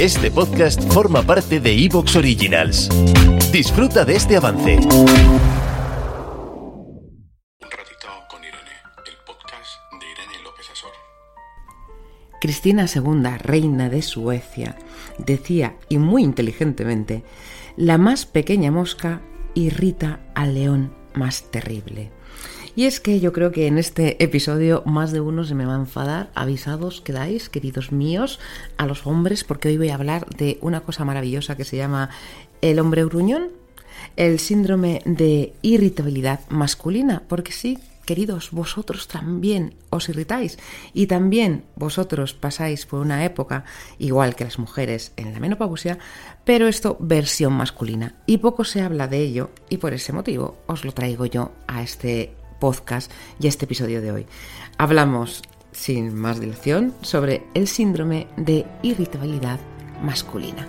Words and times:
Este 0.00 0.30
podcast 0.30 0.82
forma 0.92 1.22
parte 1.22 1.58
de 1.58 1.72
Evox 1.72 2.16
Originals. 2.16 2.90
Disfruta 3.50 4.04
de 4.04 4.16
este 4.16 4.36
avance. 4.36 4.76
Un 4.76 5.06
ratito 7.70 8.06
con 8.28 8.44
Irene, 8.44 8.76
el 9.06 9.16
podcast 9.24 9.72
de 9.98 10.06
Irene 10.12 10.44
López 10.44 10.68
Asor. 10.70 10.90
Cristina 12.42 12.84
II, 12.94 13.38
reina 13.38 13.88
de 13.88 14.02
Suecia, 14.02 14.76
decía, 15.16 15.78
y 15.88 15.96
muy 15.96 16.24
inteligentemente, 16.24 17.24
la 17.78 17.96
más 17.96 18.26
pequeña 18.26 18.70
mosca 18.70 19.22
irrita 19.54 20.20
al 20.34 20.56
león 20.56 20.94
más 21.14 21.50
terrible. 21.50 22.12
Y 22.76 22.84
es 22.84 23.00
que 23.00 23.20
yo 23.20 23.32
creo 23.32 23.52
que 23.52 23.66
en 23.66 23.78
este 23.78 24.22
episodio 24.22 24.82
más 24.84 25.10
de 25.10 25.22
uno 25.22 25.44
se 25.44 25.54
me 25.54 25.64
va 25.64 25.72
a 25.72 25.78
enfadar. 25.78 26.28
Avisados 26.34 27.00
quedáis, 27.00 27.48
queridos 27.48 27.90
míos, 27.90 28.38
a 28.76 28.84
los 28.84 29.06
hombres, 29.06 29.44
porque 29.44 29.68
hoy 29.68 29.78
voy 29.78 29.88
a 29.88 29.94
hablar 29.94 30.26
de 30.36 30.58
una 30.60 30.82
cosa 30.82 31.06
maravillosa 31.06 31.56
que 31.56 31.64
se 31.64 31.78
llama 31.78 32.10
el 32.60 32.78
hombre 32.78 33.02
gruñón, 33.06 33.48
el 34.16 34.38
síndrome 34.38 35.00
de 35.06 35.54
irritabilidad 35.62 36.40
masculina, 36.50 37.22
porque 37.28 37.52
sí, 37.52 37.78
queridos, 38.04 38.50
vosotros 38.50 39.08
también 39.08 39.74
os 39.88 40.10
irritáis 40.10 40.58
y 40.92 41.06
también 41.06 41.64
vosotros 41.76 42.34
pasáis 42.34 42.84
por 42.84 43.00
una 43.00 43.24
época, 43.24 43.64
igual 43.98 44.36
que 44.36 44.44
las 44.44 44.58
mujeres 44.58 45.12
en 45.16 45.32
la 45.32 45.40
menopausia, 45.40 45.98
pero 46.44 46.68
esto 46.68 46.98
versión 47.00 47.54
masculina. 47.54 48.16
Y 48.26 48.36
poco 48.38 48.64
se 48.64 48.82
habla 48.82 49.08
de 49.08 49.20
ello 49.20 49.50
y 49.70 49.78
por 49.78 49.94
ese 49.94 50.12
motivo 50.12 50.58
os 50.66 50.84
lo 50.84 50.92
traigo 50.92 51.24
yo 51.24 51.52
a 51.66 51.82
este 51.82 52.35
podcast 52.58 53.10
y 53.38 53.46
a 53.46 53.48
este 53.48 53.64
episodio 53.64 54.00
de 54.00 54.12
hoy. 54.12 54.26
Hablamos, 54.78 55.42
sin 55.72 56.14
más 56.14 56.40
dilación, 56.40 56.94
sobre 57.02 57.44
el 57.54 57.68
síndrome 57.68 58.28
de 58.36 58.66
irritabilidad 58.82 59.60
masculina. 60.02 60.66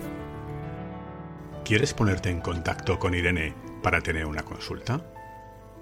¿Quieres 1.63 1.93
ponerte 1.93 2.29
en 2.29 2.41
contacto 2.41 2.99
con 2.99 3.13
Irene 3.13 3.53
para 3.83 4.01
tener 4.01 4.25
una 4.25 4.43
consulta? 4.43 5.05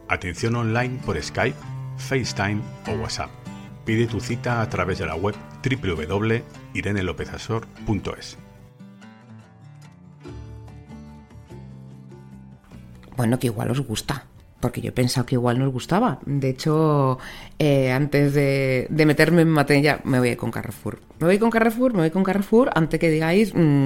Atención 0.08 0.56
online 0.56 1.00
por 1.06 1.22
Skype, 1.22 1.58
FaceTime 1.98 2.62
o 2.88 2.94
WhatsApp. 2.94 3.30
Pide 3.86 4.08
tu 4.08 4.20
cita 4.20 4.62
a 4.62 4.70
través 4.70 4.98
de 4.98 5.06
la 5.06 5.16
web 5.16 5.36
www.irenelopezasor.es. 5.64 8.38
Bueno, 13.16 13.40
que 13.40 13.48
igual 13.48 13.72
os 13.72 13.80
gusta 13.82 14.26
porque 14.66 14.82
yo 14.82 14.90
he 14.90 14.92
pensado 14.92 15.28
que 15.28 15.36
igual 15.36 15.60
nos 15.60 15.72
gustaba. 15.72 16.18
De 16.26 16.50
hecho, 16.50 17.20
eh, 17.60 17.92
antes 17.92 18.34
de, 18.34 18.88
meterme 18.90 19.44
en 19.44 19.50
materia, 19.50 20.02
me 20.06 20.18
voy 20.18 20.36
con 20.36 20.50
Carrefour. 20.50 21.02
Me 21.20 21.28
voy 21.28 21.38
con 21.38 21.52
Carrefour, 21.52 21.94
me 21.94 22.00
voy 22.00 22.10
con 22.10 22.24
Carrefour, 22.24 22.72
antes 22.74 23.00
que 23.00 23.12
digáis, 23.12 23.54
mm, 23.54 23.86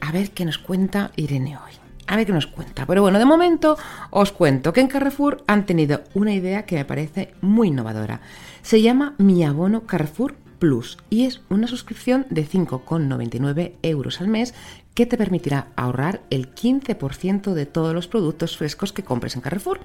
a 0.00 0.10
ver 0.10 0.32
qué 0.32 0.44
nos 0.44 0.58
cuenta 0.58 1.12
Irene 1.14 1.56
hoy. 1.56 1.70
A 2.08 2.16
ver 2.16 2.26
qué 2.26 2.32
nos 2.32 2.48
cuenta. 2.48 2.84
Pero 2.84 3.00
bueno, 3.00 3.20
de 3.20 3.26
momento 3.26 3.78
os 4.10 4.32
cuento 4.32 4.72
que 4.72 4.80
en 4.80 4.88
Carrefour 4.88 5.44
han 5.46 5.66
tenido 5.66 6.02
una 6.14 6.34
idea 6.34 6.64
que 6.64 6.74
me 6.74 6.84
parece 6.84 7.32
muy 7.40 7.68
innovadora. 7.68 8.20
Se 8.62 8.82
llama 8.82 9.14
Mi 9.18 9.44
Abono 9.44 9.82
Carrefour 9.86 10.34
Plus 10.58 10.98
y 11.10 11.24
es 11.24 11.40
una 11.48 11.66
suscripción 11.66 12.26
de 12.30 12.46
5,99 12.46 13.74
euros 13.82 14.20
al 14.20 14.28
mes 14.28 14.54
que 14.98 15.06
te 15.06 15.16
permitirá 15.16 15.68
ahorrar 15.76 16.22
el 16.28 16.52
15% 16.52 17.54
de 17.54 17.66
todos 17.66 17.94
los 17.94 18.08
productos 18.08 18.56
frescos 18.56 18.92
que 18.92 19.04
compres 19.04 19.36
en 19.36 19.42
Carrefour. 19.42 19.78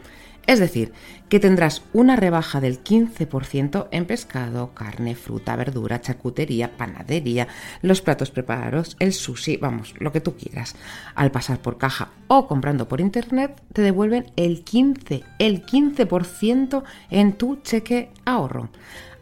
Es 0.48 0.60
decir, 0.60 0.92
que 1.30 1.40
tendrás 1.40 1.84
una 1.94 2.16
rebaja 2.16 2.60
del 2.60 2.84
15% 2.84 3.90
en 3.92 4.06
pescado, 4.06 4.74
carne, 4.74 5.16
fruta, 5.16 5.56
verdura, 5.56 6.02
charcutería, 6.02 6.76
panadería, 6.76 7.48
los 7.84 8.02
platos 8.02 8.32
preparados, 8.32 8.98
el 9.00 9.14
sushi, 9.14 9.58
vamos, 9.58 9.94
lo 10.00 10.12
que 10.12 10.20
tú 10.20 10.36
quieras. 10.36 10.76
Al 11.14 11.30
pasar 11.30 11.62
por 11.62 11.78
caja 11.78 12.10
o 12.28 12.48
comprando 12.48 12.88
por 12.88 13.00
internet, 13.00 13.62
te 13.72 13.84
devuelven 13.84 14.32
el 14.36 14.64
15, 14.64 15.24
el 15.38 15.64
15% 15.64 16.84
en 17.12 17.34
tu 17.34 17.62
cheque 17.62 18.10
ahorro. 18.26 18.70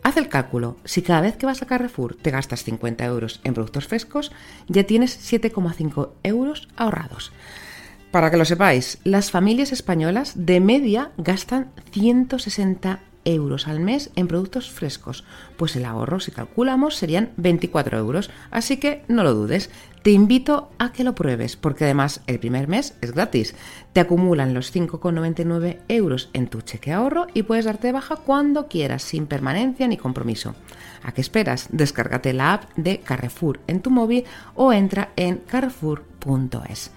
Haz 0.04 0.18
el 0.18 0.30
cálculo, 0.30 0.78
si 0.84 1.04
cada 1.04 1.22
vez 1.22 1.38
que 1.38 1.46
vas 1.46 1.62
a 1.62 1.68
Carrefour 1.68 2.16
te 2.16 2.32
gastas 2.32 2.64
50 2.64 3.06
euros 3.06 3.40
en 3.44 3.54
productos 3.54 3.88
frescos, 3.88 4.32
ya 4.68 4.84
tienes 4.84 5.32
7,5 5.32 6.10
euros 6.24 6.68
ahorrados. 6.76 7.32
Para 8.12 8.32
que 8.32 8.38
lo 8.38 8.46
sepáis, 8.46 8.98
las 9.04 9.32
familias 9.32 9.72
españolas 9.72 10.34
de 10.36 10.60
media 10.60 11.12
gastan 11.18 11.72
160 11.92 13.00
euros 13.26 13.68
al 13.68 13.80
mes 13.80 14.12
en 14.16 14.28
productos 14.28 14.70
frescos, 14.72 15.24
pues 15.58 15.76
el 15.76 15.86
ahorro, 15.86 16.20
si 16.20 16.32
calculamos, 16.32 16.96
serían 16.96 17.32
24 17.38 17.98
euros, 17.98 18.30
así 18.50 18.78
que 18.78 19.04
no 19.08 19.24
lo 19.24 19.34
dudes. 19.34 19.70
Te 20.04 20.12
invito 20.12 20.72
a 20.80 20.92
que 20.92 21.04
lo 21.04 21.14
pruebes, 21.14 21.56
porque 21.56 21.84
además 21.84 22.22
el 22.26 22.40
primer 22.40 22.68
mes 22.68 22.96
es 23.02 23.12
gratis. 23.12 23.54
Te 23.94 24.00
acumulan 24.00 24.56
los 24.56 24.74
5,99 24.74 25.78
euros 25.88 26.30
en 26.34 26.48
tu 26.48 26.62
cheque 26.62 26.92
ahorro 26.92 27.28
y 27.36 27.44
puedes 27.44 27.66
darte 27.66 27.92
baja 27.92 28.16
cuando 28.16 28.68
quieras, 28.68 29.04
sin 29.04 29.28
permanencia 29.28 29.88
ni 29.88 29.98
compromiso. 29.98 30.56
¿A 31.04 31.12
qué 31.12 31.22
esperas? 31.22 31.68
Descárgate 31.72 32.34
la 32.34 32.54
app 32.54 32.64
de 32.76 33.00
Carrefour 33.00 33.60
en 33.68 33.82
tu 33.82 33.92
móvil 33.92 34.24
o 34.56 34.74
entra 34.74 35.12
en 35.16 35.38
carrefour.es. 35.38 36.92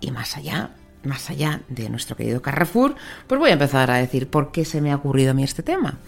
Y 0.00 0.10
más 0.10 0.36
allá, 0.36 0.70
más 1.04 1.30
allá 1.30 1.62
de 1.68 1.88
nuestro 1.88 2.16
querido 2.16 2.42
Carrefour, 2.42 2.94
pues 3.26 3.38
voy 3.38 3.50
a 3.50 3.54
empezar 3.54 3.90
a 3.90 3.96
decir 3.96 4.28
por 4.28 4.52
qué 4.52 4.64
se 4.64 4.80
me 4.80 4.92
ha 4.92 4.96
ocurrido 4.96 5.30
a 5.30 5.34
mí 5.34 5.42
este 5.42 5.62
tema. 5.62 5.98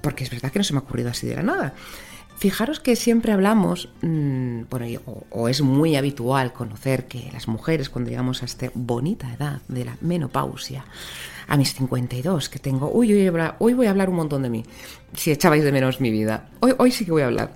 Porque 0.00 0.24
es 0.24 0.30
verdad 0.30 0.50
que 0.50 0.58
no 0.58 0.64
se 0.64 0.72
me 0.72 0.80
ha 0.80 0.82
ocurrido 0.82 1.10
así 1.10 1.26
de 1.26 1.36
la 1.36 1.42
nada. 1.42 1.74
Fijaros 2.36 2.80
que 2.80 2.96
siempre 2.96 3.30
hablamos, 3.30 3.88
mm, 4.02 4.62
o, 5.30 5.48
es 5.48 5.60
muy 5.62 5.94
habitual 5.94 6.52
conocer 6.52 7.06
que 7.06 7.30
las 7.32 7.46
mujeres 7.46 7.88
cuando 7.88 8.10
llegamos 8.10 8.42
a 8.42 8.46
esta 8.46 8.68
bonita 8.74 9.32
edad 9.32 9.60
de 9.68 9.84
la 9.84 9.96
menopausia, 10.00 10.84
a 11.46 11.56
mis 11.56 11.72
52 11.74 12.48
que 12.48 12.58
tengo, 12.58 12.90
uy, 12.90 13.12
hoy, 13.58 13.74
voy 13.74 13.86
a 13.86 13.90
hablar 13.90 14.10
un 14.10 14.16
montón 14.16 14.42
de 14.42 14.50
mí, 14.50 14.64
si 15.14 15.30
echabais 15.30 15.62
de 15.62 15.70
menos 15.70 16.00
mi 16.00 16.10
vida, 16.10 16.48
hoy 16.60 16.90
sí 16.90 17.04
que 17.04 17.12
voy 17.12 17.22
a 17.22 17.26
hablar. 17.26 17.54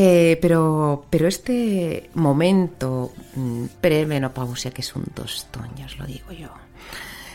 Eh, 0.00 0.38
pero, 0.40 1.06
pero 1.10 1.26
este 1.26 2.08
momento 2.14 3.12
mm, 3.34 3.64
premenopausia, 3.80 4.70
que 4.70 4.82
es 4.82 4.94
un 4.94 5.02
tostón, 5.06 5.74
ya 5.74 5.86
os 5.86 5.98
lo 5.98 6.06
digo 6.06 6.30
yo, 6.30 6.50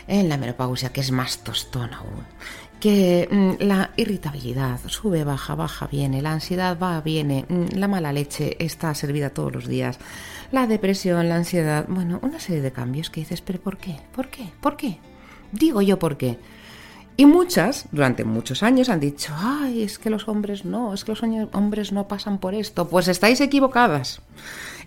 en 0.08 0.30
la 0.30 0.38
menopausia, 0.38 0.90
que 0.90 1.02
es 1.02 1.10
más 1.10 1.44
tostón 1.44 1.92
aún, 1.92 2.24
que 2.80 3.28
mm, 3.30 3.62
la 3.64 3.90
irritabilidad 3.98 4.80
sube, 4.86 5.24
baja, 5.24 5.54
baja, 5.54 5.88
viene, 5.88 6.22
la 6.22 6.32
ansiedad 6.32 6.78
va, 6.82 7.02
viene, 7.02 7.44
mm, 7.46 7.76
la 7.76 7.86
mala 7.86 8.14
leche 8.14 8.56
está 8.58 8.94
servida 8.94 9.28
todos 9.28 9.52
los 9.52 9.68
días, 9.68 9.98
la 10.50 10.66
depresión, 10.66 11.28
la 11.28 11.36
ansiedad, 11.36 11.84
bueno, 11.86 12.18
una 12.22 12.40
serie 12.40 12.62
de 12.62 12.72
cambios 12.72 13.10
que 13.10 13.20
dices, 13.20 13.42
pero 13.42 13.60
¿por 13.60 13.76
qué? 13.76 13.98
¿Por 14.16 14.28
qué? 14.28 14.48
¿Por 14.62 14.78
qué? 14.78 14.96
Digo 15.52 15.82
yo 15.82 15.98
por 15.98 16.16
qué. 16.16 16.38
Y 17.16 17.26
muchas, 17.26 17.86
durante 17.92 18.24
muchos 18.24 18.62
años, 18.62 18.88
han 18.88 18.98
dicho, 18.98 19.32
ay, 19.36 19.82
es 19.82 19.98
que 19.98 20.10
los 20.10 20.26
hombres 20.26 20.64
no, 20.64 20.92
es 20.92 21.04
que 21.04 21.12
los 21.12 21.22
hombres 21.52 21.92
no 21.92 22.08
pasan 22.08 22.38
por 22.38 22.54
esto. 22.54 22.88
Pues 22.88 23.06
estáis 23.06 23.40
equivocadas. 23.40 24.20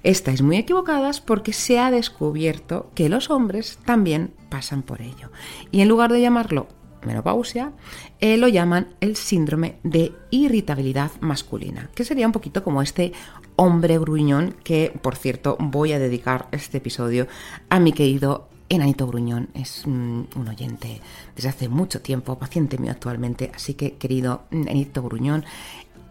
Estáis 0.04 0.42
muy 0.42 0.58
equivocadas 0.58 1.22
porque 1.22 1.54
se 1.54 1.80
ha 1.80 1.90
descubierto 1.90 2.92
que 2.96 3.10
los 3.10 3.30
hombres 3.30 3.80
también 3.86 4.34
pasan 4.50 4.84
por 4.84 5.02
ello. 5.02 5.32
Y 5.72 5.82
en 5.82 5.88
lugar 5.88 6.12
de 6.12 6.22
llamarlo 6.22 6.68
menopausia, 7.06 7.72
eh, 8.20 8.38
lo 8.38 8.48
llaman 8.48 8.88
el 9.00 9.16
síndrome 9.16 9.78
de 9.84 10.14
irritabilidad 10.30 11.12
masculina, 11.22 11.90
que 11.96 12.04
sería 12.04 12.26
un 12.26 12.34
poquito 12.34 12.64
como 12.64 12.82
este 12.82 13.14
hombre 13.56 13.98
gruñón 13.98 14.56
que, 14.64 14.98
por 15.02 15.16
cierto, 15.16 15.58
voy 15.60 15.94
a 15.94 16.00
dedicar 16.00 16.48
este 16.52 16.78
episodio 16.78 17.28
a 17.70 17.80
mi 17.80 17.94
querido 17.94 18.47
Enanito 18.70 19.08
Gruñón 19.08 19.50
es 19.54 19.86
un, 19.86 20.28
oyente 20.50 21.02
desde 21.36 21.50
hace 21.50 21.70
mucho 21.70 22.02
tiempo, 22.02 22.38
paciente 22.38 22.78
mío 22.78 22.92
actualmente, 22.92 23.52
así 23.56 23.76
que 23.76 23.94
querido 23.94 24.44
Enanito 24.52 25.02
Gruñón, 25.04 25.46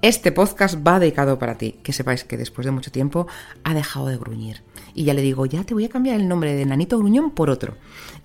este 0.02 0.32
podcast 0.32 0.76
va 0.86 0.98
dedicado 0.98 1.38
para 1.38 1.58
ti, 1.58 1.72
que 1.82 1.92
sepáis 1.92 2.24
que 2.24 2.36
después 2.36 2.64
de 2.64 2.70
mucho 2.70 2.91
tiempo 2.91 3.26
ha 3.64 3.74
dejado 3.74 4.06
de 4.06 4.16
gruñir. 4.16 4.62
Y 4.97 5.04
ya 5.04 5.15
le 5.15 5.22
digo, 5.22 5.47
ya 5.47 5.63
te 5.63 5.75
voy 5.75 5.84
a 5.84 5.89
cambiar 5.89 6.19
el 6.19 6.27
nombre 6.27 6.54
de 6.54 6.65
Nanito 6.65 6.98
Gruñón 6.98 7.31
por 7.31 7.51
otro. 7.51 7.77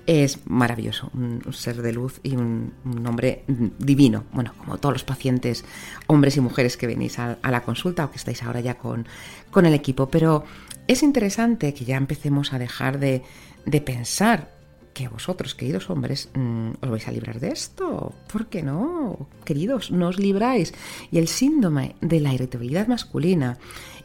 Es 0.07 0.39
maravilloso, 0.45 1.11
un, 1.13 1.41
ser 1.53 1.81
de 1.81 1.93
luz 1.93 2.19
y 2.23 2.35
un, 2.35 2.73
nombre 2.83 3.43
divino. 3.77 4.23
Bueno, 4.31 4.53
como 4.57 4.77
todos 4.77 4.93
los 4.93 5.03
pacientes, 5.03 5.65
hombres 6.07 6.37
y 6.37 6.41
mujeres 6.41 6.77
que 6.77 6.87
venís 6.87 7.19
a, 7.19 7.37
la 7.43 7.61
consulta 7.61 8.05
o 8.05 8.11
que 8.11 8.17
estáis 8.17 8.41
ahora 8.41 8.61
ya 8.61 8.75
con, 8.75 9.05
con 9.51 9.65
el 9.67 9.73
equipo. 9.73 10.07
Pero 10.07 10.45
es 10.87 11.03
interesante 11.03 11.73
que 11.73 11.85
ya 11.85 11.97
empecemos 11.97 12.53
a 12.53 12.57
dejar 12.57 12.99
de 12.99 13.21
de 13.65 13.81
pensar 13.81 14.49
que 14.93 15.07
vosotros, 15.07 15.55
queridos 15.55 15.89
hombres, 15.89 16.29
mm, 16.33 16.71
os 16.81 16.89
vais 16.89 17.07
a 17.07 17.11
librar 17.11 17.39
de 17.39 17.49
esto. 17.49 18.13
¿Por 18.31 18.47
qué 18.47 18.63
no? 18.63 19.27
Queridos, 19.45 19.91
no 19.91 20.07
os 20.07 20.19
libráis. 20.19 20.73
Y 21.11 21.17
el 21.17 21.27
síndrome 21.27 21.95
de 22.01 22.19
la 22.19 22.33
irritabilidad 22.33 22.87
masculina 22.87 23.57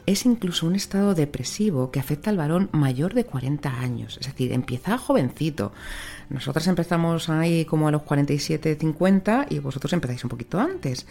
es 0.07 0.25
incluso 0.25 0.67
un 0.67 0.77
estado 0.77 1.15
depresivo 1.15 1.91
que 1.91 1.99
afecta 1.99 2.31
al 2.31 2.37
varón 2.37 2.71
mayor 2.73 3.13
de 3.13 3.25
40 3.25 3.81
años. 3.81 4.19
Es 4.21 4.29
decir, 4.29 4.53
empieza 4.53 4.99
jovencito. 4.99 5.73
Nosotras 6.31 6.67
empezamos 6.69 7.29
ahí 7.29 7.65
como 7.65 7.89
a 7.89 7.91
los 7.91 8.03
47, 8.03 8.77
50 8.81 9.47
y 9.51 9.59
vosotros 9.59 9.93
empezáis 9.93 10.23
un 10.25 10.31
poquito 10.31 10.61
antes. 10.61 11.07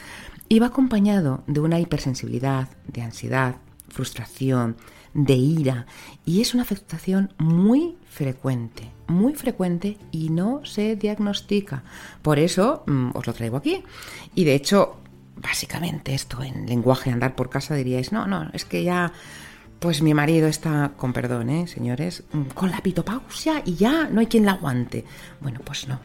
Y 0.47 0.59
va 0.59 0.67
acompañado 0.67 1.43
de 1.47 1.59
una 1.59 1.79
hipersensibilidad, 1.79 2.69
de 2.87 3.01
ansiedad, 3.01 3.55
frustración, 3.95 4.75
de 5.13 5.33
ira. 5.33 5.87
Y 6.25 6.41
es 6.41 6.53
una 6.53 6.63
afectación 6.63 7.33
muy 7.37 7.95
frecuente, 8.09 8.91
muy 9.07 9.33
frecuente 9.33 9.97
y 10.11 10.29
no 10.29 10.63
se 10.65 10.95
diagnostica. 10.95 11.83
Por 12.21 12.37
eso 12.37 12.83
mm, 12.85 13.11
os 13.13 13.25
lo 13.25 13.33
traigo 13.33 13.57
aquí. 13.57 13.83
Y 14.35 14.43
de 14.43 14.53
hecho, 14.53 14.97
básicamente 15.37 16.13
esto 16.13 16.43
en 16.43 16.65
lenguaje 16.65 17.09
andar 17.09 17.35
por 17.35 17.49
casa 17.49 17.75
diríais, 17.75 18.11
no, 18.11 18.27
no, 18.27 18.49
es 18.53 18.65
que 18.65 18.83
ya 18.83 19.13
pues 19.79 20.01
mi 20.01 20.13
marido 20.13 20.47
está, 20.47 20.93
con 20.97 21.13
perdón, 21.13 21.49
¿eh, 21.49 21.67
señores, 21.67 22.23
mm, 22.31 22.53
con 22.53 22.71
la 22.71 22.81
pitopausia 22.81 23.61
y 23.65 23.75
ya 23.75 24.09
no 24.09 24.19
hay 24.19 24.27
quien 24.27 24.45
la 24.45 24.53
aguante. 24.53 25.05
Bueno, 25.41 25.59
pues 25.63 25.87
no, 25.87 25.99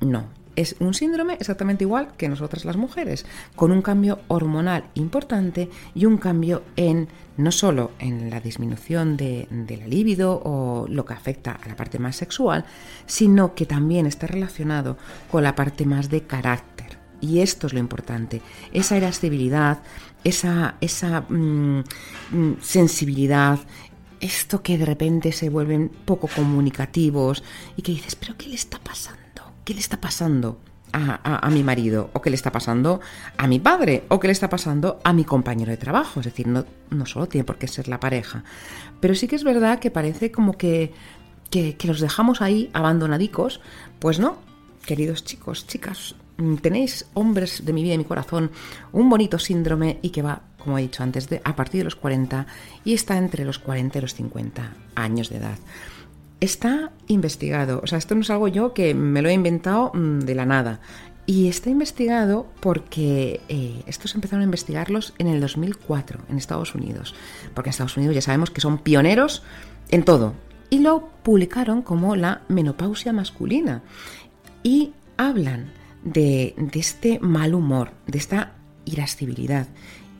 no. 0.00 0.26
Es 0.58 0.74
un 0.80 0.92
síndrome 0.92 1.34
exactamente 1.34 1.84
igual 1.84 2.16
que 2.16 2.28
nosotras 2.28 2.64
las 2.64 2.76
mujeres, 2.76 3.24
con 3.54 3.70
un 3.70 3.80
cambio 3.80 4.18
hormonal 4.26 4.86
importante 4.94 5.70
y 5.94 6.04
un 6.04 6.16
cambio 6.16 6.64
en 6.74 7.06
no 7.36 7.52
solo 7.52 7.92
en 8.00 8.28
la 8.28 8.40
disminución 8.40 9.16
de, 9.16 9.46
la 9.50 9.86
libido 9.86 10.32
o 10.44 10.88
lo 10.88 11.04
que 11.04 11.14
afecta 11.14 11.52
a 11.52 11.68
la 11.68 11.76
parte 11.76 12.00
más 12.00 12.16
sexual, 12.16 12.64
sino 13.06 13.54
que 13.54 13.66
también 13.66 14.06
está 14.06 14.26
relacionado 14.26 14.98
con 15.30 15.44
la 15.44 15.54
parte 15.54 15.86
más 15.86 16.10
de 16.10 16.22
carácter. 16.22 16.98
Y 17.20 17.38
esto 17.38 17.68
es 17.68 17.72
lo 17.72 17.78
importante, 17.78 18.42
esa 18.72 18.96
irascibilidad, 18.96 19.78
esa, 20.24 20.74
esa 20.80 21.20
mm, 21.20 21.84
mm, 22.32 22.56
sensibilidad, 22.60 23.60
esto 24.18 24.60
que 24.60 24.76
de 24.76 24.86
repente 24.86 25.30
se 25.30 25.50
vuelven 25.50 25.88
poco 26.04 26.26
comunicativos 26.26 27.44
y 27.76 27.82
que 27.82 27.92
dices, 27.92 28.16
pero 28.16 28.36
¿qué 28.36 28.48
le 28.48 28.56
está 28.56 28.80
pasando? 28.80 29.27
¿Qué 29.68 29.74
le 29.74 29.80
está 29.80 30.00
pasando? 30.00 30.58
A, 30.94 31.50
mi 31.50 31.62
marido, 31.62 32.08
o 32.14 32.22
qué 32.22 32.30
le 32.30 32.36
está 32.36 32.50
pasando 32.50 33.02
a 33.36 33.46
mi 33.46 33.60
padre, 33.60 34.04
o 34.08 34.18
qué 34.18 34.28
le 34.28 34.32
está 34.32 34.48
pasando 34.48 34.98
a 35.04 35.12
mi 35.12 35.24
compañero 35.24 35.70
de 35.70 35.76
trabajo. 35.76 36.20
Es 36.20 36.24
decir, 36.24 36.46
no, 36.46 36.64
solo 37.04 37.28
tiene 37.28 37.44
por 37.44 37.58
qué 37.58 37.68
ser 37.68 37.86
la 37.86 38.00
pareja. 38.00 38.44
Pero 38.98 39.14
sí 39.14 39.28
que 39.28 39.36
es 39.36 39.44
verdad 39.44 39.78
que 39.78 39.90
parece 39.90 40.32
como 40.32 40.54
que, 40.54 40.94
que, 41.50 41.76
que 41.76 41.86
los 41.86 42.00
dejamos 42.00 42.40
ahí 42.40 42.70
abandonadicos. 42.72 43.60
Pues 43.98 44.18
no, 44.18 44.38
queridos 44.86 45.26
chicos, 45.26 45.66
chicas, 45.66 46.14
tenéis, 46.62 47.04
hombres 47.12 47.66
de 47.66 47.74
mi 47.74 47.82
vida 47.82 47.92
y 47.92 47.98
mi 47.98 48.04
corazón, 48.04 48.50
un 48.92 49.10
bonito 49.10 49.38
síndrome 49.38 49.98
y 50.00 50.08
que 50.08 50.22
va, 50.22 50.44
como 50.56 50.78
he 50.78 50.82
dicho 50.82 51.02
antes, 51.02 51.28
de, 51.28 51.42
a 51.44 51.54
partir 51.54 51.80
de 51.80 51.84
los 51.84 51.96
40 51.96 52.46
y 52.86 52.94
está 52.94 53.18
entre 53.18 53.44
los 53.44 53.58
40 53.58 53.98
y 53.98 54.00
los 54.00 54.14
50 54.14 54.72
años 54.94 55.28
de 55.28 55.36
edad. 55.36 55.58
Está 56.40 56.92
investigado, 57.08 57.80
o 57.82 57.86
sea, 57.86 57.98
esto 57.98 58.14
no 58.14 58.20
es 58.20 58.30
algo 58.30 58.48
yo 58.48 58.72
que 58.72 58.94
me 58.94 59.22
lo 59.22 59.28
he 59.28 59.32
inventado 59.32 59.90
mm, 59.94 60.20
de 60.20 60.34
la 60.34 60.46
nada. 60.46 60.80
Y 61.26 61.48
está 61.48 61.68
investigado 61.68 62.46
porque 62.60 63.42
eh, 63.50 63.82
estos 63.86 64.14
empezaron 64.14 64.40
a 64.40 64.44
investigarlos 64.44 65.12
en 65.18 65.26
el 65.26 65.42
2004 65.42 66.20
en 66.30 66.38
Estados 66.38 66.74
Unidos. 66.74 67.14
Porque 67.52 67.68
en 67.68 67.72
Estados 67.72 67.98
Unidos 67.98 68.14
ya 68.14 68.22
sabemos 68.22 68.50
que 68.50 68.62
son 68.62 68.78
pioneros 68.78 69.42
en 69.90 70.04
todo. 70.04 70.32
Y 70.70 70.78
lo 70.78 71.10
publicaron 71.22 71.82
como 71.82 72.16
la 72.16 72.40
menopausia 72.48 73.12
masculina. 73.12 73.82
Y 74.62 74.92
hablan 75.18 75.70
de, 76.02 76.54
este 76.72 77.18
mal 77.20 77.54
humor, 77.54 77.92
de 78.06 78.16
esta 78.18 78.52
irascibilidad. 78.84 79.66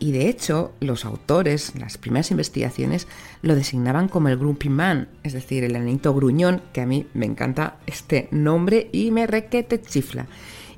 Y 0.01 0.13
de 0.13 0.29
hecho, 0.29 0.73
los 0.81 1.05
autores, 1.05 1.75
las 1.77 1.99
primeras 1.99 2.31
investigaciones, 2.31 3.09
lo 3.43 3.57
designaban 3.57 4.09
como 4.09 4.29
el 4.29 4.39
Grumpy 4.39 4.69
Man, 4.69 5.09
es 5.25 5.33
decir, 5.33 5.65
el 5.65 5.75
anito 5.75 6.15
gruñón, 6.15 6.63
que 6.73 6.81
a 6.81 6.87
mí 6.87 7.07
me 7.15 7.27
encanta 7.27 7.77
este 7.87 8.29
nombre 8.31 8.89
y 8.93 9.11
me 9.11 9.27
requete 9.27 9.81
chifla. 9.81 10.27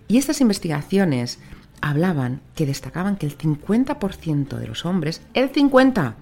Y 0.09 0.17
estas 0.17 0.41
investigaciones 0.41 1.39
hablaban 1.83 2.41
que 2.55 2.67
destacaban 2.67 3.17
que 3.17 3.27
el 3.27 3.37
50% 3.37 4.57
de 4.57 4.67
los 4.67 4.87
hombres, 4.87 5.23
el 5.35 5.53
50%, 5.53 6.15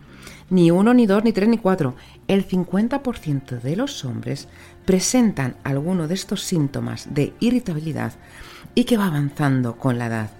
ni 0.50 0.70
uno, 0.70 0.94
ni 0.94 1.06
dos, 1.06 1.24
ni 1.24 1.32
tres, 1.32 1.48
ni 1.48 1.58
cuatro, 1.58 1.94
el 2.26 2.46
50% 2.46 3.60
de 3.60 3.76
los 3.76 4.04
hombres 4.04 4.48
presentan 4.84 5.56
alguno 5.62 6.08
de 6.08 6.14
estos 6.14 6.42
síntomas 6.42 7.14
de 7.14 7.34
irritabilidad 7.38 8.14
y 8.74 8.84
que 8.84 8.96
va 8.96 9.06
avanzando 9.06 9.76
con 9.76 9.98
la 9.98 10.06
edad. 10.06 10.30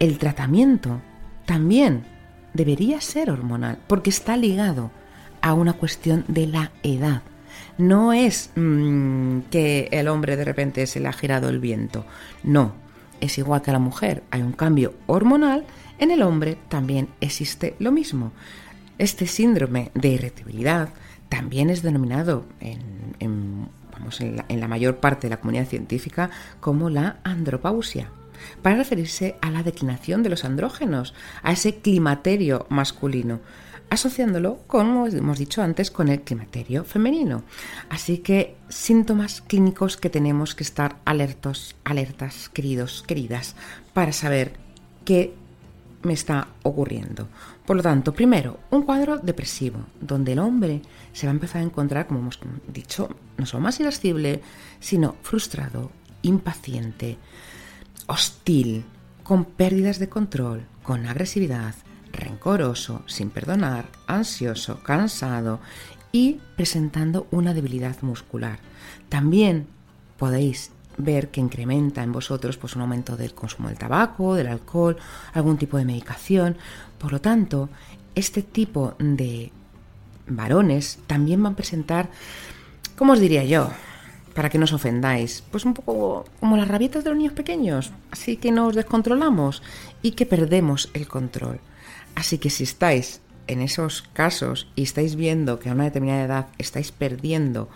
El 0.00 0.18
tratamiento 0.18 1.00
también 1.44 2.04
debería 2.52 3.00
ser 3.00 3.30
hormonal 3.30 3.78
porque 3.86 4.10
está 4.10 4.36
ligado 4.36 4.90
a 5.40 5.54
una 5.54 5.74
cuestión 5.74 6.24
de 6.28 6.46
la 6.46 6.72
edad. 6.82 7.22
No 7.76 8.12
es 8.12 8.50
mm, 8.54 9.40
que 9.50 9.88
el 9.90 10.08
hombre 10.08 10.36
de 10.36 10.44
repente 10.44 10.86
se 10.86 11.00
le 11.00 11.08
ha 11.08 11.12
girado 11.12 11.48
el 11.48 11.58
viento. 11.58 12.04
No, 12.42 12.72
es 13.20 13.38
igual 13.38 13.62
que 13.62 13.70
a 13.70 13.74
la 13.74 13.78
mujer. 13.78 14.22
Hay 14.30 14.42
un 14.42 14.52
cambio 14.52 14.94
hormonal. 15.06 15.64
En 15.98 16.10
el 16.10 16.22
hombre 16.22 16.56
también 16.68 17.08
existe 17.20 17.76
lo 17.78 17.92
mismo. 17.92 18.32
Este 18.98 19.26
síndrome 19.26 19.90
de 19.94 20.08
irritabilidad 20.08 20.90
también 21.28 21.68
es 21.68 21.82
denominado 21.82 22.46
en 22.60 23.04
en 24.48 24.60
la, 24.60 24.68
mayor 24.68 24.96
parte 24.96 25.26
de 25.26 25.30
la 25.30 25.40
comunidad 25.40 25.66
científica 25.66 26.30
como 26.60 26.90
la 26.90 27.18
andropausia 27.24 28.10
para 28.62 28.76
referirse 28.76 29.36
a 29.40 29.50
la 29.50 29.62
declinación 29.62 30.22
de 30.22 30.30
los 30.30 30.44
andrógenos, 30.44 31.14
a 31.42 31.52
ese 31.52 31.76
climaterio 31.76 32.66
masculino, 32.68 33.40
asociándolo, 33.90 34.60
como 34.66 35.06
hemos 35.06 35.38
dicho 35.38 35.62
antes, 35.62 35.90
con 35.90 36.08
el 36.08 36.22
climaterio 36.22 36.84
femenino. 36.84 37.44
Así 37.88 38.18
que 38.18 38.56
síntomas 38.68 39.40
clínicos 39.40 39.96
que 39.96 40.10
tenemos 40.10 40.54
que 40.54 40.64
estar 40.64 40.96
alertos, 41.04 41.76
alertas, 41.84 42.48
queridos, 42.48 43.04
queridas, 43.06 43.54
para 43.92 44.12
saber 44.12 44.54
qué 45.04 45.34
me 46.02 46.12
está 46.12 46.48
ocurriendo. 46.62 47.28
Por 47.64 47.76
lo 47.76 47.82
tanto, 47.82 48.12
primero, 48.12 48.58
un 48.70 48.82
cuadro 48.82 49.18
depresivo, 49.18 49.80
donde 50.00 50.32
el 50.32 50.38
hombre 50.38 50.82
se 51.12 51.26
va 51.26 51.30
a 51.30 51.34
empezar 51.34 51.62
a 51.62 51.64
encontrar, 51.64 52.06
como 52.06 52.20
hemos 52.20 52.38
dicho, 52.68 53.08
no 53.38 53.46
solo 53.46 53.62
más 53.62 53.80
irascible, 53.80 54.42
sino 54.80 55.16
frustrado, 55.22 55.90
impaciente, 56.22 57.16
hostil, 58.06 58.84
con 59.22 59.44
pérdidas 59.44 59.98
de 59.98 60.08
control, 60.08 60.66
con 60.82 61.06
agresividad, 61.06 61.74
rencoroso, 62.12 63.02
sin 63.06 63.30
perdonar, 63.30 63.86
ansioso, 64.06 64.82
cansado 64.82 65.60
y 66.12 66.40
presentando 66.56 67.26
una 67.30 67.54
debilidad 67.54 68.00
muscular. 68.02 68.58
También 69.08 69.66
podéis 70.18 70.70
ver 70.96 71.30
que 71.30 71.40
incrementa 71.40 72.02
en 72.02 72.12
vosotros 72.12 72.56
pues, 72.56 72.76
un 72.76 72.82
aumento 72.82 73.16
del 73.16 73.34
consumo 73.34 73.68
del 73.68 73.78
tabaco, 73.78 74.34
del 74.34 74.46
alcohol, 74.46 74.96
algún 75.32 75.58
tipo 75.58 75.76
de 75.76 75.84
medicación. 75.84 76.56
Por 76.98 77.12
lo 77.12 77.20
tanto, 77.20 77.68
este 78.14 78.42
tipo 78.42 78.94
de 78.98 79.50
varones 80.28 80.98
también 81.06 81.42
van 81.42 81.54
a 81.54 81.56
presentar, 81.56 82.10
¿cómo 82.96 83.14
os 83.14 83.20
diría 83.20 83.44
yo? 83.44 83.70
Para 84.34 84.50
que 84.50 84.58
no 84.58 84.64
os 84.64 84.72
ofendáis, 84.72 85.42
pues 85.50 85.64
un 85.64 85.74
poco 85.74 86.24
como 86.40 86.56
las 86.56 86.68
rabietas 86.68 87.04
de 87.04 87.10
los 87.10 87.18
niños 87.18 87.34
pequeños, 87.34 87.92
así 88.10 88.36
que 88.36 88.50
nos 88.50 88.74
descontrolamos 88.74 89.62
y 90.02 90.12
que 90.12 90.26
perdemos 90.26 90.90
el 90.92 91.06
control. 91.06 91.60
Así 92.14 92.38
que 92.38 92.50
si 92.50 92.64
estáis 92.64 93.20
en 93.46 93.60
esos 93.60 94.02
casos 94.12 94.68
y 94.74 94.82
estáis 94.82 95.16
viendo 95.16 95.58
que 95.58 95.68
a 95.68 95.72
una 95.72 95.84
determinada 95.84 96.24
edad 96.24 96.46
estáis 96.58 96.90
perdiendo, 96.90 97.68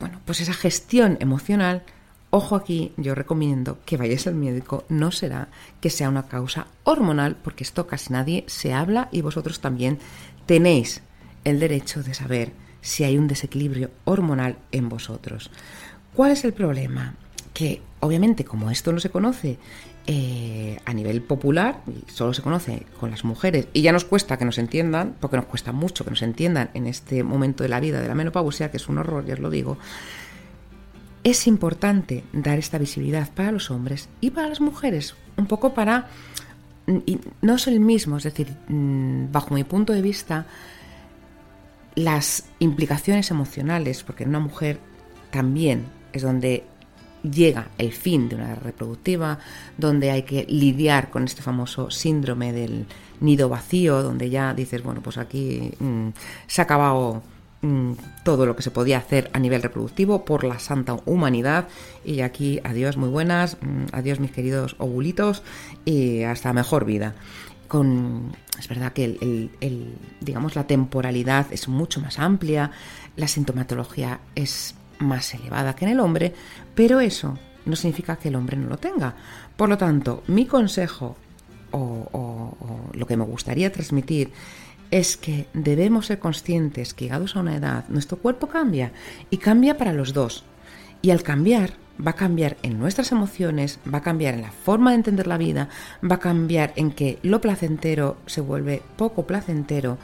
bueno, 0.00 0.20
pues 0.24 0.40
esa 0.40 0.54
gestión 0.54 1.16
emocional, 1.20 1.82
Ojo 2.30 2.56
aquí, 2.56 2.92
yo 2.98 3.14
recomiendo 3.14 3.78
que 3.86 3.96
vayáis 3.96 4.26
al 4.26 4.34
médico, 4.34 4.84
no 4.90 5.12
será 5.12 5.48
que 5.80 5.88
sea 5.88 6.10
una 6.10 6.28
causa 6.28 6.66
hormonal, 6.84 7.36
porque 7.36 7.64
esto 7.64 7.86
casi 7.86 8.12
nadie 8.12 8.44
se 8.48 8.74
habla 8.74 9.08
y 9.10 9.22
vosotros 9.22 9.60
también 9.60 9.98
tenéis 10.44 11.00
el 11.44 11.58
derecho 11.58 12.02
de 12.02 12.12
saber 12.12 12.52
si 12.80 13.04
hay 13.04 13.18
un 13.18 13.28
desequilibrio 13.28 13.90
hormonal 14.04 14.56
en 14.72 14.88
vosotros. 14.88 15.50
¿Cuál 16.14 16.32
es 16.32 16.44
el 16.44 16.52
problema? 16.52 17.14
Que 17.54 17.80
obviamente 18.00 18.44
como 18.44 18.70
esto 18.70 18.92
no 18.92 19.00
se 19.00 19.10
conoce 19.10 19.58
eh, 20.06 20.78
a 20.86 20.94
nivel 20.94 21.20
popular, 21.20 21.82
solo 22.06 22.32
se 22.32 22.40
conoce 22.40 22.86
con 22.98 23.10
las 23.10 23.24
mujeres, 23.24 23.68
y 23.74 23.82
ya 23.82 23.92
nos 23.92 24.04
cuesta 24.04 24.38
que 24.38 24.46
nos 24.46 24.56
entiendan, 24.56 25.14
porque 25.20 25.36
nos 25.36 25.46
cuesta 25.46 25.72
mucho 25.72 26.02
que 26.04 26.10
nos 26.10 26.22
entiendan 26.22 26.70
en 26.72 26.86
este 26.86 27.22
momento 27.22 27.62
de 27.62 27.68
la 27.68 27.78
vida 27.78 28.00
de 28.00 28.08
la 28.08 28.14
menopausia, 28.14 28.70
que 28.70 28.78
es 28.78 28.88
un 28.88 28.96
horror, 28.96 29.26
ya 29.26 29.34
os 29.34 29.40
lo 29.40 29.50
digo, 29.50 29.76
es 31.24 31.46
importante 31.46 32.24
dar 32.32 32.58
esta 32.58 32.78
visibilidad 32.78 33.28
para 33.34 33.52
los 33.52 33.70
hombres 33.70 34.08
y 34.22 34.30
para 34.30 34.48
las 34.48 34.60
mujeres, 34.60 35.14
un 35.36 35.46
poco 35.46 35.74
para... 35.74 36.08
Y 37.04 37.18
no 37.42 37.56
es 37.56 37.66
el 37.66 37.80
mismo, 37.80 38.16
es 38.16 38.24
decir, 38.24 38.48
mm, 38.68 39.30
bajo 39.30 39.54
mi 39.54 39.64
punto 39.64 39.92
de 39.92 40.00
vista, 40.00 40.46
las 41.98 42.44
implicaciones 42.58 43.30
emocionales, 43.30 44.02
porque 44.02 44.24
en 44.24 44.30
una 44.30 44.40
mujer 44.40 44.78
también 45.30 45.86
es 46.12 46.22
donde 46.22 46.64
llega 47.22 47.68
el 47.78 47.92
fin 47.92 48.28
de 48.28 48.36
una 48.36 48.54
reproductiva, 48.54 49.38
donde 49.76 50.10
hay 50.10 50.22
que 50.22 50.46
lidiar 50.48 51.10
con 51.10 51.24
este 51.24 51.42
famoso 51.42 51.90
síndrome 51.90 52.52
del 52.52 52.86
nido 53.20 53.48
vacío, 53.48 54.02
donde 54.02 54.30
ya 54.30 54.54
dices, 54.54 54.82
bueno, 54.82 55.02
pues 55.02 55.18
aquí 55.18 55.72
mm, 55.80 56.08
se 56.46 56.60
ha 56.60 56.64
acabado 56.64 57.22
Mm, 57.60 57.94
todo 58.22 58.46
lo 58.46 58.54
que 58.54 58.62
se 58.62 58.70
podía 58.70 58.98
hacer 58.98 59.30
a 59.32 59.40
nivel 59.40 59.62
reproductivo 59.62 60.24
por 60.24 60.44
la 60.44 60.60
santa 60.60 60.96
humanidad. 61.06 61.66
Y 62.04 62.20
aquí, 62.20 62.60
adiós, 62.62 62.96
muy 62.96 63.08
buenas, 63.08 63.56
mm, 63.60 63.86
adiós 63.92 64.20
mis 64.20 64.30
queridos 64.30 64.76
ovulitos 64.78 65.42
y 65.84 66.22
hasta 66.22 66.52
mejor 66.52 66.84
vida. 66.84 67.14
Con, 67.68 68.32
es 68.58 68.66
verdad 68.66 68.92
que 68.92 69.04
el, 69.04 69.94
digamos, 70.20 70.56
la 70.56 70.66
temporalidad 70.66 71.46
es 71.52 71.68
mucho 71.68 72.00
más 72.00 72.18
amplia, 72.18 72.70
la 73.16 73.28
sintomatología 73.28 74.20
es 74.34 74.74
más 74.98 75.32
elevada 75.34 75.76
que 75.76 75.84
en 75.84 75.92
el 75.92 76.00
hombre, 76.00 76.34
pero 76.74 77.00
eso 77.00 77.38
no 77.66 77.76
significa 77.76 78.16
que 78.16 78.28
el 78.28 78.36
hombre 78.36 78.56
no 78.56 78.68
lo 78.68 78.78
tenga. 78.78 79.14
Por 79.56 79.68
lo 79.68 79.76
tanto, 79.76 80.24
mi 80.26 80.46
consejo 80.46 81.16
o, 81.70 82.56
lo 82.94 83.06
que 83.06 83.16
me 83.16 83.24
gustaría 83.24 83.70
transmitir 83.70 84.32
es 84.90 85.18
que 85.18 85.46
debemos 85.52 86.06
ser 86.06 86.18
conscientes 86.18 86.94
que 86.94 87.04
llegados 87.04 87.36
a 87.36 87.40
una 87.40 87.56
edad 87.56 87.84
nuestro 87.88 88.16
cuerpo 88.16 88.46
cambia 88.46 88.92
y 89.28 89.36
cambia 89.36 89.76
para 89.76 89.92
los 89.92 90.14
dos. 90.14 90.44
Y 91.02 91.10
al 91.10 91.22
cambiar, 91.22 91.72
va 92.04 92.12
a 92.12 92.16
cambiar 92.16 92.56
en 92.62 92.78
nuestras 92.78 93.12
emociones, 93.12 93.78
va 93.92 93.98
a 93.98 94.02
cambiar 94.02 94.34
en 94.34 94.42
la 94.42 94.52
forma 94.52 94.90
de 94.90 94.96
entender 94.96 95.26
la 95.26 95.38
vida, 95.38 95.68
va 96.02 96.16
a 96.16 96.20
cambiar 96.20 96.72
en 96.76 96.92
que 96.92 97.18
lo 97.22 97.40
placentero 97.40 98.16
se 98.26 98.40
vuelve 98.40 98.82
poco 98.96 99.26
placentero, 99.26 99.98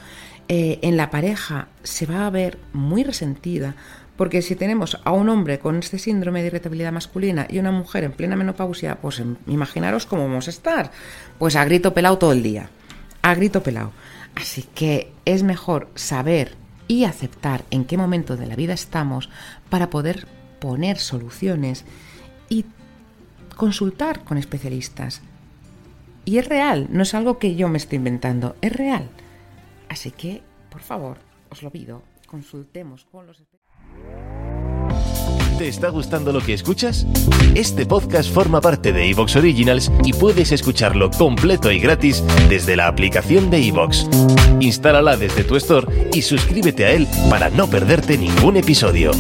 eh, 0.49 0.79
en 0.83 0.97
la 0.97 1.11
pareja 1.11 1.69
se 1.83 2.07
va 2.07 2.27
a 2.27 2.31
ver 2.31 2.59
muy 2.73 3.03
resentida, 3.03 3.75
porque 4.17 4.43
si 4.43 4.55
tenemos 4.55 5.01
a 5.05 5.13
un 5.13 5.29
hombre 5.29 5.59
con 5.59 5.77
este 5.77 5.99
síndrome 5.99 6.41
de 6.41 6.49
irritabilidad 6.49 6.93
masculina 6.93 7.47
y 7.49 7.59
una 7.59 7.73
mujer 7.73 8.05
en 8.05 8.13
plena 8.13 8.37
menopausia, 8.37 8.97
pues 9.01 9.19
em, 9.21 9.37
imaginaros 9.47 10.07
cómo 10.07 10.23
vamos 10.23 10.47
a 10.47 10.51
estar, 10.51 10.91
pues 11.39 11.57
a 11.57 11.65
grito 11.65 11.95
pelado 11.95 12.19
todo 12.19 12.33
el 12.33 12.43
día, 12.43 12.69
a 13.23 13.35
grito 13.35 13.63
pelado. 13.63 13.93
Así 14.35 14.65
que 14.75 15.13
es 15.25 15.43
mejor 15.43 15.89
saber 15.95 16.57
y 16.87 17.05
aceptar 17.05 17.65
en 17.71 17.85
qué 17.85 17.97
momento 17.97 18.37
de 18.37 18.47
la 18.47 18.57
vida 18.57 18.75
estamos 18.75 19.31
para 19.71 19.91
poder 19.91 20.27
poner 20.65 20.97
soluciones 20.97 21.85
y 22.49 22.65
consultar 23.55 24.25
con 24.25 24.39
especialistas. 24.39 25.21
Y 26.25 26.39
es 26.39 26.49
real, 26.49 26.89
no 26.89 27.03
es 27.03 27.13
algo 27.13 27.39
que 27.39 27.55
yo 27.55 27.69
me 27.69 27.77
estoy 27.77 27.99
inventando, 27.99 28.57
es 28.63 28.73
real. 28.73 29.11
Así 29.91 30.11
que, 30.11 30.41
por 30.71 30.81
favor, 30.81 31.19
os 31.51 31.63
lo 31.63 31.69
pido, 31.69 32.03
consultemos 32.27 33.05
con 33.13 33.27
los 33.27 33.39
especialistas. 33.41 33.55
¿Te 35.59 35.69
está 35.69 35.91
gustando 35.91 36.33
lo 36.33 36.41
que 36.41 36.55
escuchas? 36.55 37.07
Este 37.55 37.85
podcast 37.85 38.33
forma 38.33 38.63
parte 38.63 38.95
de 38.95 39.11
Evox 39.11 39.37
Originals 39.37 39.93
y 40.03 40.15
puedes 40.15 40.51
escucharlo 40.51 41.11
completo 41.11 41.71
y 41.71 41.79
gratis 41.79 42.25
desde 42.49 42.75
la 42.75 42.89
aplicación 42.89 43.51
de 43.51 43.69
Evox. 43.69 44.09
Instálala 44.61 45.19
desde 45.19 45.45
tu 45.45 45.57
store 45.57 46.09
y 46.15 46.23
suscríbete 46.23 46.87
a 46.87 46.93
él 46.93 47.07
para 47.29 47.51
no 47.51 47.69
perderte 47.69 48.17
ningún 48.17 48.57
episodio. 48.57 49.11